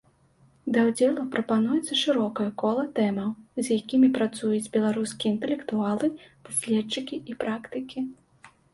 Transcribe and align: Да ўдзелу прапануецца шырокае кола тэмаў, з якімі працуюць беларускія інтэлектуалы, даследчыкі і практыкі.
Да 0.77 0.85
ўдзелу 0.85 1.25
прапануецца 1.35 1.97
шырокае 2.03 2.47
кола 2.63 2.87
тэмаў, 2.97 3.29
з 3.63 3.67
якімі 3.83 4.11
працуюць 4.17 4.65
беларускія 4.81 5.29
інтэлектуалы, 5.35 6.13
даследчыкі 6.51 7.25
і 7.33 7.43
практыкі. 7.47 7.99